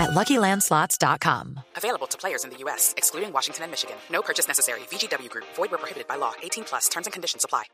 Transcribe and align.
at 0.00 0.10
LuckyLandSlots.com. 0.10 1.60
Available 1.76 2.06
to 2.08 2.18
players 2.18 2.44
in 2.44 2.50
the 2.50 2.56
U.S., 2.64 2.94
excluding 2.96 3.32
Washington 3.32 3.64
and 3.64 3.70
Michigan. 3.70 3.96
No 4.10 4.22
purchase 4.22 4.48
necessary. 4.48 4.80
VGW 4.90 5.28
Group. 5.30 5.44
Void 5.54 5.70
where 5.70 5.78
prohibited 5.78 6.08
by 6.08 6.16
law. 6.16 6.32
18 6.42 6.64
plus. 6.64 6.88
Terms 6.88 7.06
and 7.06 7.12
conditions 7.12 7.44
apply. 7.44 7.64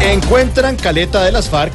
Encuentran 0.00 0.76
caleta 0.76 1.24
de 1.24 1.32
las 1.32 1.48
FARC 1.50 1.72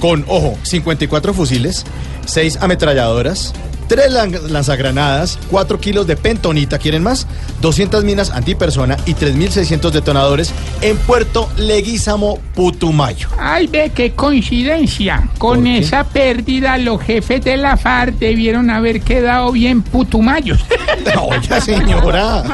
con, 0.00 0.24
ojo, 0.28 0.56
54 0.64 1.34
fusiles, 1.34 1.84
6 2.26 2.56
ametralladoras, 2.60 3.52
3 3.90 4.12
lanzagranadas, 4.50 5.36
4 5.50 5.80
kilos 5.80 6.06
de 6.06 6.14
pentonita, 6.14 6.78
¿quieren 6.78 7.02
más? 7.02 7.26
200 7.60 8.04
minas 8.04 8.30
antipersona 8.30 8.96
y 9.04 9.14
3.600 9.14 9.90
detonadores 9.90 10.52
en 10.80 10.96
Puerto 10.96 11.50
Leguízamo, 11.56 12.38
Putumayo. 12.54 13.26
Ay, 13.36 13.66
ve 13.66 13.90
qué 13.92 14.12
coincidencia. 14.12 15.28
Con 15.38 15.66
esa 15.66 16.04
pérdida, 16.04 16.78
los 16.78 17.02
jefes 17.02 17.42
de 17.42 17.56
la 17.56 17.76
FARC 17.76 18.14
debieron 18.14 18.70
haber 18.70 19.00
quedado 19.00 19.50
bien 19.50 19.82
putumayos. 19.82 20.60
Oiga, 21.20 21.60
señora. 21.60 22.44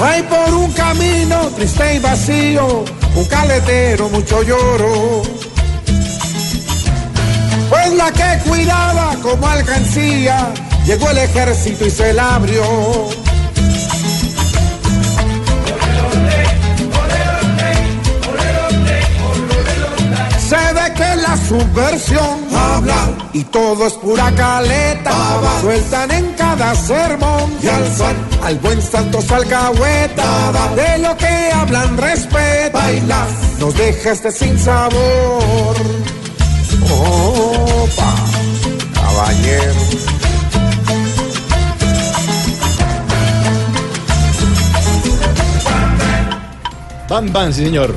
Hay 0.00 0.22
por 0.22 0.54
un 0.54 0.72
camino 0.72 1.40
triste 1.54 1.96
y 1.96 1.98
vacío, 1.98 2.84
un 3.16 3.24
caletero, 3.26 4.08
mucho 4.08 4.42
lloro. 4.42 5.41
La 8.02 8.10
que 8.10 8.50
cuidaba 8.50 9.14
como 9.22 9.46
alcancía, 9.46 10.52
llegó 10.84 11.08
el 11.10 11.18
ejército 11.18 11.86
y 11.86 11.90
se 11.90 12.12
la 12.12 12.34
abrió. 12.34 12.64
Se 20.48 20.56
ve 20.74 20.94
que 20.96 21.14
la 21.14 21.36
subversión 21.48 22.40
habla 22.52 23.14
y 23.32 23.44
todo 23.44 23.86
es 23.86 23.92
pura 23.92 24.32
caleta. 24.34 25.12
Sueltan 25.60 26.10
en 26.10 26.32
cada 26.32 26.74
sermón 26.74 27.56
y 27.62 27.68
alzan 27.68 28.16
al 28.42 28.58
buen 28.58 28.82
santo 28.82 29.22
salcahueta. 29.22 30.74
De 30.74 30.98
lo 30.98 31.16
que 31.16 31.52
hablan 31.54 31.96
respeta. 31.96 32.80
Baila, 32.80 33.28
nos 33.60 33.76
deja 33.76 34.10
este 34.10 34.32
sin 34.32 34.58
sabor. 34.58 35.76
Van, 47.12 47.30
van, 47.30 47.52
sí, 47.52 47.62
señor. 47.62 47.94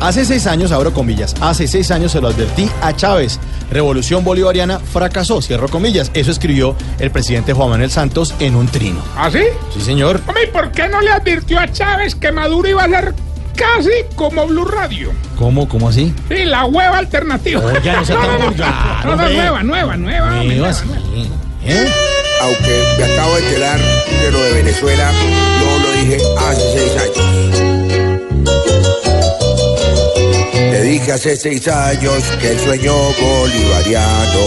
Hace 0.00 0.24
seis 0.24 0.48
años, 0.48 0.72
abro 0.72 0.92
comillas, 0.92 1.32
hace 1.40 1.68
seis 1.68 1.92
años 1.92 2.10
se 2.10 2.20
lo 2.20 2.26
advertí 2.26 2.68
a 2.82 2.92
Chávez. 2.92 3.38
Revolución 3.70 4.24
bolivariana 4.24 4.80
fracasó, 4.80 5.40
cierro 5.40 5.68
comillas. 5.68 6.10
Eso 6.12 6.32
escribió 6.32 6.74
el 6.98 7.12
presidente 7.12 7.52
Juan 7.52 7.70
Manuel 7.70 7.92
Santos 7.92 8.34
en 8.40 8.56
un 8.56 8.66
trino. 8.66 9.00
¿Ah, 9.16 9.30
sí? 9.30 9.44
Sí, 9.72 9.80
señor. 9.80 10.20
Hombre, 10.26 10.42
¿y 10.48 10.50
por 10.50 10.72
qué 10.72 10.88
no 10.88 11.00
le 11.00 11.10
advirtió 11.10 11.60
a 11.60 11.70
Chávez 11.70 12.16
que 12.16 12.32
Maduro 12.32 12.68
iba 12.68 12.82
a 12.82 12.88
ser 12.88 13.14
casi 13.54 13.92
como 14.16 14.44
Blue 14.48 14.64
Radio? 14.64 15.12
¿Cómo, 15.38 15.68
cómo 15.68 15.88
así? 15.88 16.12
Sí, 16.28 16.44
la 16.44 16.64
hueva 16.64 16.98
alternativa. 16.98 17.60
No 17.62 18.04
sea 18.04 18.16
tan 18.16 18.26
no, 18.26 18.38
no, 18.38 18.38
no, 18.38 18.44
no, 19.04 19.12
hombre. 19.12 19.34
nueva, 19.36 19.62
nueva, 19.62 19.96
nueva. 19.96 20.30
nueva, 20.30 20.72
nueva. 20.72 20.72
¿Eh? 21.64 21.88
aunque 22.40 22.84
me 22.98 23.04
acabo 23.04 23.34
de 23.36 23.46
enterar 23.46 23.80
de 23.80 24.30
lo 24.32 24.38
de 24.40 24.52
Venezuela, 24.52 25.12
no 25.12 25.78
lo 25.78 25.92
dije 25.92 26.18
hace 26.38 26.72
seis 26.72 26.92
años. 27.02 27.37
Hace 31.18 31.36
seis 31.36 31.66
años 31.66 32.22
que 32.40 32.52
el 32.52 32.60
sueño 32.60 32.94
bolivariano 33.20 34.38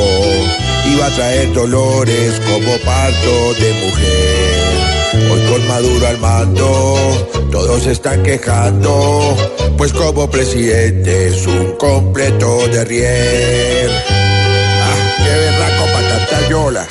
iba 0.85 1.05
a 1.05 1.09
traer 1.09 1.51
dolores 1.51 2.39
como 2.49 2.77
parto 2.85 3.53
de 3.55 3.73
mujer. 3.73 5.29
Hoy 5.29 5.41
con 5.51 5.67
Maduro 5.67 6.07
al 6.07 6.17
mando, 6.19 7.27
todos 7.51 7.85
están 7.87 8.23
quejando, 8.23 9.35
pues 9.77 9.91
como 9.91 10.29
presidente 10.29 11.27
es 11.27 11.45
un 11.45 11.75
completo 11.75 12.65
de 12.69 12.85
rier. 12.85 13.91
Ah, 14.09 15.15
qué 15.17 15.29
berraco 15.29 15.85
patata 15.91 16.47
yola. 16.47 16.87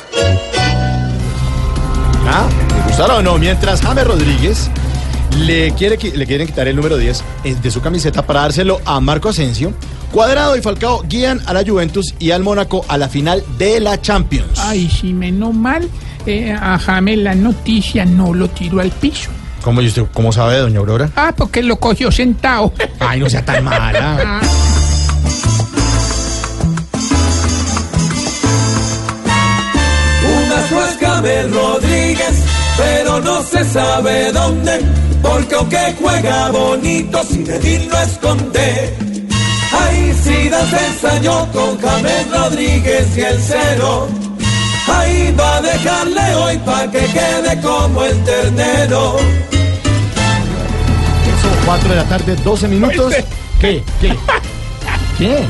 Ah, 2.27 2.47
¿le 2.75 2.83
gustaron 2.83 3.17
o 3.17 3.21
no? 3.31 3.39
Mientras 3.39 3.81
James 3.81 4.05
Rodríguez 4.05 4.69
le, 5.39 5.71
quiere, 5.73 5.97
qui- 5.97 6.13
le 6.13 6.25
quieren 6.25 6.47
quitar 6.47 6.67
el 6.67 6.75
número 6.75 6.97
10 6.97 7.23
de 7.61 7.71
su 7.71 7.81
camiseta 7.81 8.25
para 8.25 8.41
dárselo 8.41 8.79
a 8.85 8.99
Marco 8.99 9.29
Asensio, 9.29 9.73
Cuadrado 10.11 10.57
y 10.57 10.61
Falcao 10.61 11.03
guían 11.07 11.39
a 11.45 11.53
la 11.53 11.63
Juventus 11.65 12.13
y 12.19 12.31
al 12.31 12.43
Mónaco 12.43 12.83
a 12.89 12.97
la 12.97 13.07
final 13.09 13.43
de 13.57 13.79
la 13.79 13.99
Champions. 14.01 14.59
Ay, 14.59 14.89
si 14.89 15.13
menos 15.13 15.53
mal, 15.53 15.89
eh, 16.25 16.51
a 16.51 16.77
James 16.77 17.17
la 17.19 17.33
noticia 17.33 18.05
no 18.05 18.33
lo 18.33 18.49
tiró 18.49 18.81
al 18.81 18.91
piso. 18.91 19.29
¿Cómo, 19.63 19.79
¿Cómo 20.13 20.31
sabe, 20.31 20.57
doña 20.57 20.79
Aurora? 20.79 21.11
Ah, 21.15 21.33
porque 21.37 21.61
lo 21.63 21.75
cogió 21.77 22.11
sentado. 22.11 22.73
Ay, 22.99 23.19
no 23.19 23.29
sea 23.29 23.45
tan 23.45 23.63
mala. 23.63 24.41
James 31.21 31.53
Rodríguez, 31.53 32.43
pero 32.77 33.19
no 33.19 33.43
se 33.43 33.63
sabe 33.65 34.31
dónde, 34.31 34.79
porque 35.21 35.53
aunque 35.53 35.95
juega 36.01 36.49
bonito, 36.49 37.23
Zinedine 37.23 37.85
lo 37.85 38.01
esconde. 38.01 38.97
Ay, 39.71 40.13
Zidane 40.23 40.69
se 40.69 40.87
ensañó 40.87 41.51
con 41.51 41.79
James 41.79 42.31
Rodríguez 42.31 43.17
y 43.17 43.21
el 43.21 43.39
cero. 43.39 44.07
Ahí 44.87 45.35
va 45.39 45.57
a 45.57 45.61
dejarle 45.61 46.35
hoy 46.35 46.57
pa' 46.57 46.89
que 46.89 47.05
quede 47.05 47.61
como 47.61 48.03
el 48.03 48.23
ternero. 48.23 49.17
Son 51.41 51.65
4 51.65 51.89
de 51.89 51.95
la 51.97 52.05
tarde, 52.05 52.35
12 52.43 52.67
minutos. 52.67 53.13
¿Qué? 53.59 53.83
¿Qué? 54.01 54.07
¿Qué? 54.09 54.17
¿Qué? 55.19 55.47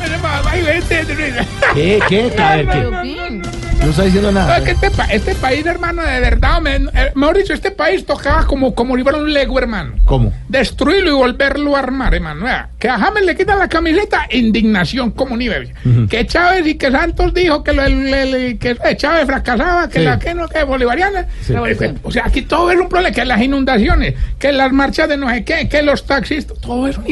¿Qué? 1.74 2.00
¿Qué? 2.10 2.31
¿qué? 2.36 3.50
No 3.84 3.90
está 3.90 4.03
diciendo 4.03 4.31
No, 4.31 4.40
nada. 4.40 4.58
es 4.59 4.64
que 4.64 4.72
este, 4.72 4.92
este 5.12 5.36
país, 5.36 5.66
hermano, 5.66 6.03
de 6.03 6.19
verdad, 6.19 6.62
me- 6.62 6.75
eh, 6.75 7.12
mejor 7.16 7.36
dicho, 7.38 7.52
este 7.53 7.72
país 7.72 8.06
tocaba 8.06 8.46
como, 8.46 8.75
como 8.75 8.96
librar 8.96 9.16
un 9.22 9.34
Lego, 9.34 9.58
hermano. 9.58 9.96
¿Cómo? 10.06 10.31
Destruirlo 10.47 11.09
y 11.09 11.14
volverlo 11.14 11.75
a 11.75 11.80
armar, 11.80 12.14
hermano. 12.14 12.46
Que 12.78 12.88
a 12.88 12.97
James 13.00 13.25
le 13.25 13.36
quitan 13.36 13.58
la 13.58 13.68
camiseta, 13.68 14.28
indignación 14.31 15.12
como 15.12 15.36
nivel. 15.36 15.74
Que 16.09 16.25
Chávez 16.28 16.68
y 16.68 16.75
que 16.75 16.92
Santos 16.92 17.34
dijo 17.34 17.64
que, 17.64 17.74
lo- 17.74 17.84
el- 17.84 18.14
el- 18.14 18.59
que 18.59 18.78
eh, 18.84 18.96
Chávez 18.96 19.25
fracasaba, 19.25 19.90
que 19.90 20.00
Sí. 20.00 20.06
la 20.06 20.19
que 20.19 20.36
no, 20.36 20.48
que 20.48 20.63
bolivariana. 20.63 21.22
Eh, 21.50 21.78
eh, 21.81 21.94
O 22.03 22.12
sea, 22.12 22.24
aquí 22.28 22.44
todo 22.44 22.69
es 22.72 22.80
un 22.80 22.88
problema, 22.88 23.13
que 23.13 23.25
las 23.25 23.42
inundaciones, 23.42 24.13
que 24.38 24.52
las 24.52 24.72
marchas 24.72 25.09
de 25.09 25.18
no 25.18 25.28
sé 25.30 25.44
qué, 25.44 25.68
que 25.68 25.81
los 25.81 26.06
taxistas, 26.06 26.58
todo 26.59 26.88
es 26.88 26.98
un 27.00 27.06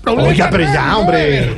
problema. 0.00 0.28
Oiga, 0.28 0.48
pero 0.50 0.64
ya, 0.64 0.96
hombre. 0.96 1.56